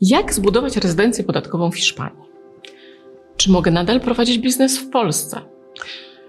Jak 0.00 0.34
zbudować 0.34 0.76
rezydencję 0.76 1.24
podatkową 1.24 1.70
w 1.70 1.76
Hiszpanii? 1.76 2.22
Czy 3.36 3.50
mogę 3.50 3.70
nadal 3.70 4.00
prowadzić 4.00 4.38
biznes 4.38 4.78
w 4.78 4.90
Polsce? 4.90 5.40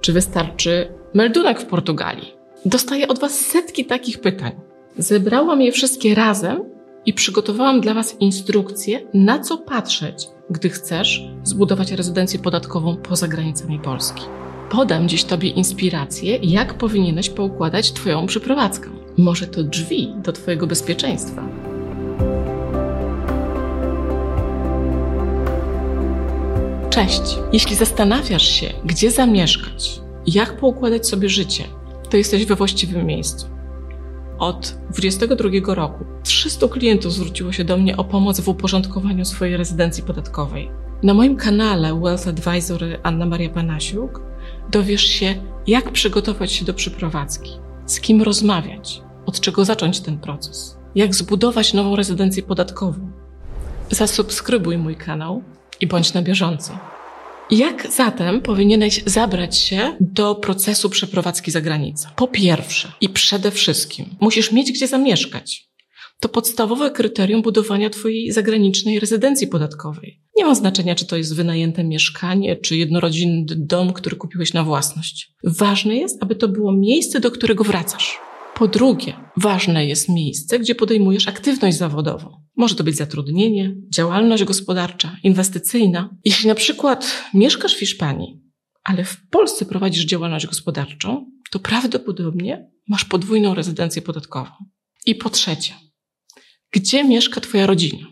Czy 0.00 0.12
wystarczy 0.12 0.92
meldunek 1.14 1.60
w 1.60 1.66
Portugalii? 1.66 2.32
Dostaję 2.64 3.08
od 3.08 3.18
Was 3.18 3.40
setki 3.40 3.84
takich 3.84 4.20
pytań. 4.20 4.52
Zebrałam 4.98 5.62
je 5.62 5.72
wszystkie 5.72 6.14
razem 6.14 6.64
i 7.06 7.12
przygotowałam 7.12 7.80
dla 7.80 7.94
Was 7.94 8.16
instrukcje, 8.20 9.00
na 9.14 9.38
co 9.38 9.58
patrzeć, 9.58 10.28
gdy 10.50 10.68
chcesz 10.68 11.28
zbudować 11.44 11.92
rezydencję 11.92 12.38
podatkową 12.38 12.96
poza 12.96 13.28
granicami 13.28 13.78
Polski. 13.78 14.22
Podam 14.70 15.08
dziś 15.08 15.24
Tobie 15.24 15.48
inspirację, 15.48 16.36
jak 16.42 16.74
powinieneś 16.74 17.30
poukładać 17.30 17.92
Twoją 17.92 18.26
przeprowadzkę. 18.26 18.90
Może 19.16 19.46
to 19.46 19.62
drzwi 19.62 20.14
do 20.22 20.32
Twojego 20.32 20.66
bezpieczeństwa. 20.66 21.67
Cześć! 26.98 27.38
Jeśli 27.52 27.76
zastanawiasz 27.76 28.48
się, 28.48 28.72
gdzie 28.84 29.10
zamieszkać, 29.10 30.00
jak 30.26 30.56
poukładać 30.56 31.08
sobie 31.08 31.28
życie, 31.28 31.64
to 32.10 32.16
jesteś 32.16 32.46
we 32.46 32.56
właściwym 32.56 33.06
miejscu. 33.06 33.46
Od 34.38 34.78
22 34.90 35.74
roku 35.74 36.04
300 36.22 36.68
klientów 36.68 37.12
zwróciło 37.12 37.52
się 37.52 37.64
do 37.64 37.76
mnie 37.76 37.96
o 37.96 38.04
pomoc 38.04 38.40
w 38.40 38.48
uporządkowaniu 38.48 39.24
swojej 39.24 39.56
rezydencji 39.56 40.02
podatkowej. 40.02 40.70
Na 41.02 41.14
moim 41.14 41.36
kanale 41.36 42.00
Wealth 42.00 42.28
Advisor 42.28 42.82
Anna 43.02 43.26
Maria 43.26 43.50
Panasiuk 43.50 44.22
dowiesz 44.70 45.04
się, 45.04 45.34
jak 45.66 45.92
przygotować 45.92 46.52
się 46.52 46.64
do 46.64 46.74
przeprowadzki, 46.74 47.50
z 47.86 48.00
kim 48.00 48.22
rozmawiać, 48.22 49.02
od 49.26 49.40
czego 49.40 49.64
zacząć 49.64 50.00
ten 50.00 50.18
proces, 50.18 50.78
jak 50.94 51.14
zbudować 51.14 51.74
nową 51.74 51.96
rezydencję 51.96 52.42
podatkową. 52.42 53.10
Zasubskrybuj 53.90 54.78
mój 54.78 54.96
kanał 54.96 55.42
i 55.80 55.86
bądź 55.86 56.12
na 56.12 56.22
bieżąco. 56.22 56.78
Jak 57.50 57.92
zatem 57.92 58.40
powinieneś 58.40 59.02
zabrać 59.06 59.56
się 59.58 59.96
do 60.00 60.34
procesu 60.34 60.90
przeprowadzki 60.90 61.50
za 61.50 61.60
granicę? 61.60 62.08
Po 62.16 62.26
pierwsze 62.26 62.92
i 63.00 63.08
przede 63.08 63.50
wszystkim 63.50 64.06
musisz 64.20 64.52
mieć 64.52 64.72
gdzie 64.72 64.86
zamieszkać. 64.86 65.68
To 66.20 66.28
podstawowe 66.28 66.90
kryterium 66.90 67.42
budowania 67.42 67.90
Twojej 67.90 68.32
zagranicznej 68.32 69.00
rezydencji 69.00 69.46
podatkowej. 69.46 70.20
Nie 70.36 70.44
ma 70.44 70.54
znaczenia, 70.54 70.94
czy 70.94 71.06
to 71.06 71.16
jest 71.16 71.36
wynajęte 71.36 71.84
mieszkanie, 71.84 72.56
czy 72.56 72.76
jednorodzinny 72.76 73.44
dom, 73.56 73.92
który 73.92 74.16
kupiłeś 74.16 74.52
na 74.52 74.64
własność. 74.64 75.32
Ważne 75.44 75.96
jest, 75.96 76.22
aby 76.22 76.34
to 76.34 76.48
było 76.48 76.72
miejsce, 76.72 77.20
do 77.20 77.30
którego 77.30 77.64
wracasz. 77.64 78.18
Po 78.54 78.68
drugie, 78.68 79.12
ważne 79.36 79.86
jest 79.86 80.08
miejsce, 80.08 80.58
gdzie 80.58 80.74
podejmujesz 80.74 81.28
aktywność 81.28 81.76
zawodową. 81.76 82.47
Może 82.58 82.74
to 82.74 82.84
być 82.84 82.96
zatrudnienie, 82.96 83.76
działalność 83.94 84.44
gospodarcza, 84.44 85.16
inwestycyjna. 85.22 86.16
Jeśli 86.24 86.48
na 86.48 86.54
przykład 86.54 87.24
mieszkasz 87.34 87.74
w 87.74 87.78
Hiszpanii, 87.78 88.40
ale 88.84 89.04
w 89.04 89.16
Polsce 89.30 89.64
prowadzisz 89.64 90.04
działalność 90.04 90.46
gospodarczą, 90.46 91.30
to 91.50 91.58
prawdopodobnie 91.58 92.70
masz 92.88 93.04
podwójną 93.04 93.54
rezydencję 93.54 94.02
podatkową. 94.02 94.50
I 95.06 95.14
po 95.14 95.30
trzecie, 95.30 95.74
gdzie 96.72 97.04
mieszka 97.04 97.40
Twoja 97.40 97.66
rodzina? 97.66 98.06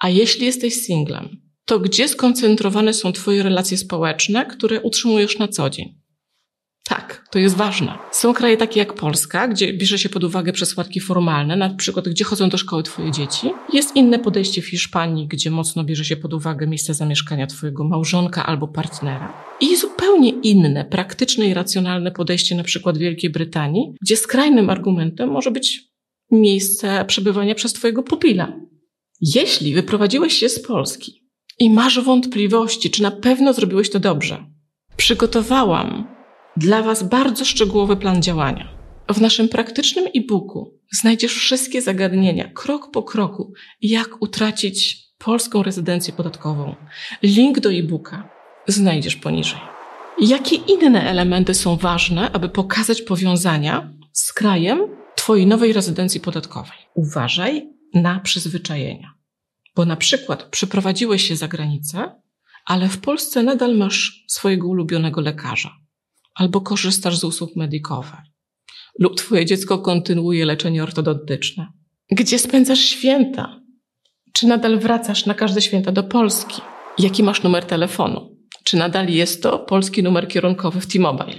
A 0.00 0.08
jeśli 0.08 0.46
jesteś 0.46 0.74
singlem, 0.74 1.42
to 1.64 1.80
gdzie 1.80 2.08
skoncentrowane 2.08 2.94
są 2.94 3.12
Twoje 3.12 3.42
relacje 3.42 3.78
społeczne, 3.78 4.46
które 4.46 4.80
utrzymujesz 4.80 5.38
na 5.38 5.48
co 5.48 5.70
dzień? 5.70 5.99
Tak, 6.90 7.28
to 7.30 7.38
jest 7.38 7.56
ważne. 7.56 7.98
Są 8.12 8.34
kraje 8.34 8.56
takie 8.56 8.80
jak 8.80 8.94
Polska, 8.94 9.48
gdzie 9.48 9.72
bierze 9.72 9.98
się 9.98 10.08
pod 10.08 10.24
uwagę 10.24 10.52
przesłanki 10.52 11.00
formalne, 11.00 11.56
na 11.56 11.74
przykład 11.74 12.08
gdzie 12.08 12.24
chodzą 12.24 12.48
do 12.48 12.58
szkoły 12.58 12.82
twoje 12.82 13.12
dzieci. 13.12 13.50
Jest 13.72 13.96
inne 13.96 14.18
podejście 14.18 14.62
w 14.62 14.66
Hiszpanii, 14.66 15.28
gdzie 15.28 15.50
mocno 15.50 15.84
bierze 15.84 16.04
się 16.04 16.16
pod 16.16 16.34
uwagę 16.34 16.66
miejsce 16.66 16.94
zamieszkania 16.94 17.46
twojego 17.46 17.84
małżonka 17.84 18.46
albo 18.46 18.68
partnera. 18.68 19.32
I 19.60 19.76
zupełnie 19.76 20.30
inne, 20.30 20.84
praktyczne 20.84 21.46
i 21.46 21.54
racjonalne 21.54 22.10
podejście 22.10 22.54
na 22.54 22.62
przykład 22.64 22.98
Wielkiej 22.98 23.30
Brytanii, 23.30 23.94
gdzie 24.02 24.16
skrajnym 24.16 24.70
argumentem 24.70 25.30
może 25.30 25.50
być 25.50 25.80
miejsce 26.30 27.04
przebywania 27.04 27.54
przez 27.54 27.72
twojego 27.72 28.02
pupila. 28.02 28.52
Jeśli 29.20 29.74
wyprowadziłeś 29.74 30.32
się 30.32 30.48
z 30.48 30.62
Polski 30.62 31.12
i 31.58 31.70
masz 31.70 32.00
wątpliwości, 32.00 32.90
czy 32.90 33.02
na 33.02 33.10
pewno 33.10 33.52
zrobiłeś 33.52 33.90
to 33.90 34.00
dobrze, 34.00 34.44
przygotowałam 34.96 36.19
dla 36.56 36.82
Was 36.82 37.02
bardzo 37.02 37.44
szczegółowy 37.44 37.96
plan 37.96 38.22
działania. 38.22 38.68
W 39.08 39.20
naszym 39.20 39.48
praktycznym 39.48 40.06
e-booku 40.14 40.78
znajdziesz 40.92 41.34
wszystkie 41.34 41.82
zagadnienia, 41.82 42.48
krok 42.48 42.90
po 42.90 43.02
kroku, 43.02 43.52
jak 43.82 44.22
utracić 44.22 45.06
polską 45.18 45.62
rezydencję 45.62 46.12
podatkową. 46.12 46.74
Link 47.22 47.60
do 47.60 47.72
e-booka 47.72 48.28
znajdziesz 48.66 49.16
poniżej. 49.16 49.60
Jakie 50.20 50.56
inne 50.56 51.10
elementy 51.10 51.54
są 51.54 51.76
ważne, 51.76 52.32
aby 52.32 52.48
pokazać 52.48 53.02
powiązania 53.02 53.92
z 54.12 54.32
krajem 54.32 54.80
Twojej 55.16 55.46
nowej 55.46 55.72
rezydencji 55.72 56.20
podatkowej? 56.20 56.78
Uważaj 56.94 57.68
na 57.94 58.20
przyzwyczajenia. 58.20 59.14
Bo 59.76 59.84
na 59.84 59.96
przykład 59.96 60.42
przeprowadziłeś 60.42 61.28
się 61.28 61.36
za 61.36 61.48
granicę, 61.48 62.20
ale 62.66 62.88
w 62.88 62.98
Polsce 62.98 63.42
nadal 63.42 63.76
masz 63.76 64.24
swojego 64.28 64.68
ulubionego 64.68 65.20
lekarza 65.20 65.80
albo 66.34 66.60
korzystasz 66.60 67.16
z 67.16 67.24
usług 67.24 67.56
medykowych, 67.56 68.20
lub 68.98 69.16
Twoje 69.16 69.46
dziecko 69.46 69.78
kontynuuje 69.78 70.44
leczenie 70.44 70.82
ortodontyczne. 70.82 71.66
Gdzie 72.10 72.38
spędzasz 72.38 72.80
święta? 72.80 73.60
Czy 74.32 74.46
nadal 74.46 74.78
wracasz 74.78 75.26
na 75.26 75.34
każde 75.34 75.62
święta 75.62 75.92
do 75.92 76.02
Polski? 76.02 76.62
Jaki 76.98 77.22
masz 77.22 77.42
numer 77.42 77.64
telefonu? 77.64 78.36
Czy 78.64 78.76
nadal 78.76 79.08
jest 79.08 79.42
to 79.42 79.58
polski 79.58 80.02
numer 80.02 80.28
kierunkowy 80.28 80.80
w 80.80 80.86
T-Mobile? 80.86 81.38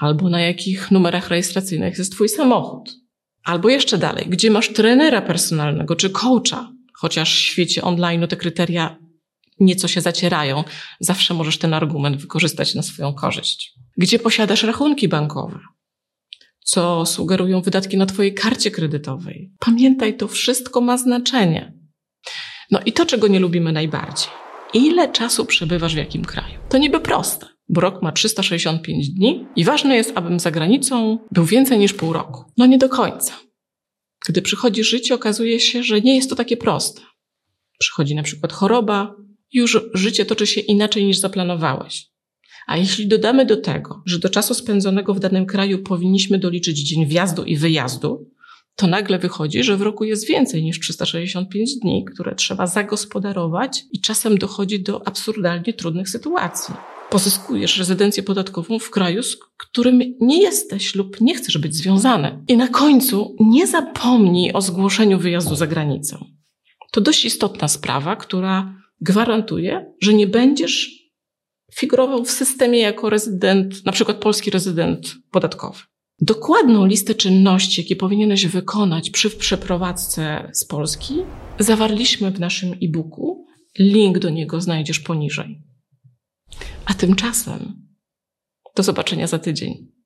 Albo 0.00 0.28
na 0.28 0.40
jakich 0.40 0.90
numerach 0.90 1.28
rejestracyjnych 1.28 1.98
jest 1.98 2.12
Twój 2.12 2.28
samochód? 2.28 2.90
Albo 3.44 3.68
jeszcze 3.68 3.98
dalej, 3.98 4.26
gdzie 4.28 4.50
masz 4.50 4.72
trenera 4.72 5.22
personalnego 5.22 5.96
czy 5.96 6.10
coacha? 6.10 6.72
Chociaż 6.94 7.34
w 7.34 7.38
świecie 7.38 7.82
online 7.82 8.28
te 8.28 8.36
kryteria 8.36 8.96
nieco 9.60 9.88
się 9.88 10.00
zacierają, 10.00 10.64
zawsze 11.00 11.34
możesz 11.34 11.58
ten 11.58 11.74
argument 11.74 12.16
wykorzystać 12.16 12.74
na 12.74 12.82
swoją 12.82 13.14
korzyść. 13.14 13.74
Gdzie 13.96 14.18
posiadasz 14.18 14.62
rachunki 14.62 15.08
bankowe? 15.08 15.60
Co 16.64 17.06
sugerują 17.06 17.62
wydatki 17.62 17.96
na 17.96 18.06
Twojej 18.06 18.34
karcie 18.34 18.70
kredytowej? 18.70 19.52
Pamiętaj, 19.58 20.16
to 20.16 20.28
wszystko 20.28 20.80
ma 20.80 20.98
znaczenie. 20.98 21.72
No 22.70 22.80
i 22.86 22.92
to, 22.92 23.06
czego 23.06 23.28
nie 23.28 23.40
lubimy 23.40 23.72
najbardziej. 23.72 24.28
Ile 24.74 25.12
czasu 25.12 25.44
przebywasz 25.44 25.94
w 25.94 25.98
jakim 25.98 26.24
kraju? 26.24 26.58
To 26.68 26.78
niby 26.78 27.00
proste, 27.00 27.46
bo 27.68 27.80
rok 27.80 28.02
ma 28.02 28.12
365 28.12 29.10
dni 29.10 29.46
i 29.56 29.64
ważne 29.64 29.96
jest, 29.96 30.12
abym 30.14 30.40
za 30.40 30.50
granicą 30.50 31.18
był 31.32 31.44
więcej 31.44 31.78
niż 31.78 31.92
pół 31.92 32.12
roku. 32.12 32.44
No 32.56 32.66
nie 32.66 32.78
do 32.78 32.88
końca. 32.88 33.32
Gdy 34.28 34.42
przychodzi 34.42 34.84
życie, 34.84 35.14
okazuje 35.14 35.60
się, 35.60 35.82
że 35.82 36.00
nie 36.00 36.16
jest 36.16 36.30
to 36.30 36.36
takie 36.36 36.56
proste. 36.56 37.00
Przychodzi 37.78 38.14
na 38.14 38.22
przykład 38.22 38.52
choroba, 38.52 39.14
już 39.52 39.80
życie 39.94 40.24
toczy 40.24 40.46
się 40.46 40.60
inaczej 40.60 41.04
niż 41.04 41.18
zaplanowałeś. 41.18 42.08
A 42.66 42.76
jeśli 42.76 43.06
dodamy 43.06 43.46
do 43.46 43.56
tego, 43.56 44.02
że 44.06 44.18
do 44.18 44.28
czasu 44.28 44.54
spędzonego 44.54 45.14
w 45.14 45.20
danym 45.20 45.46
kraju 45.46 45.82
powinniśmy 45.82 46.38
doliczyć 46.38 46.78
dzień 46.78 47.06
wjazdu 47.06 47.44
i 47.44 47.56
wyjazdu, 47.56 48.30
to 48.76 48.86
nagle 48.86 49.18
wychodzi, 49.18 49.64
że 49.64 49.76
w 49.76 49.82
roku 49.82 50.04
jest 50.04 50.26
więcej 50.26 50.62
niż 50.62 50.80
365 50.80 51.78
dni, 51.82 52.04
które 52.04 52.34
trzeba 52.34 52.66
zagospodarować 52.66 53.84
i 53.92 54.00
czasem 54.00 54.38
dochodzi 54.38 54.82
do 54.82 55.06
absurdalnie 55.06 55.72
trudnych 55.72 56.08
sytuacji. 56.08 56.74
Pozyskujesz 57.10 57.78
rezydencję 57.78 58.22
podatkową 58.22 58.78
w 58.78 58.90
kraju, 58.90 59.22
z 59.22 59.36
którym 59.56 60.00
nie 60.20 60.42
jesteś 60.42 60.94
lub 60.94 61.20
nie 61.20 61.34
chcesz 61.34 61.58
być 61.58 61.74
związany. 61.74 62.44
I 62.48 62.56
na 62.56 62.68
końcu 62.68 63.36
nie 63.40 63.66
zapomnij 63.66 64.52
o 64.52 64.60
zgłoszeniu 64.60 65.18
wyjazdu 65.18 65.54
za 65.54 65.66
granicę. 65.66 66.18
To 66.92 67.00
dość 67.00 67.24
istotna 67.24 67.68
sprawa, 67.68 68.16
która 68.16 68.74
gwarantuje, 69.00 69.92
że 70.00 70.14
nie 70.14 70.26
będziesz 70.26 70.90
figurował 71.74 72.24
w 72.24 72.30
systemie 72.30 72.78
jako 72.78 73.10
rezydent, 73.10 73.84
na 73.84 73.92
przykład 73.92 74.16
polski 74.16 74.50
rezydent 74.50 75.14
podatkowy. 75.30 75.78
Dokładną 76.20 76.86
listę 76.86 77.14
czynności, 77.14 77.82
jakie 77.82 77.96
powinieneś 77.96 78.46
wykonać 78.46 79.10
przy 79.10 79.30
przeprowadzce 79.30 80.50
z 80.52 80.64
Polski, 80.64 81.14
zawarliśmy 81.58 82.30
w 82.30 82.40
naszym 82.40 82.72
e-booku. 82.72 83.46
Link 83.78 84.18
do 84.18 84.30
niego 84.30 84.60
znajdziesz 84.60 85.00
poniżej. 85.00 85.62
A 86.84 86.94
tymczasem 86.94 87.88
do 88.76 88.82
zobaczenia 88.82 89.26
za 89.26 89.38
tydzień. 89.38 89.97